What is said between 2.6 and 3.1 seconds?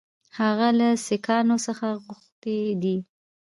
دي.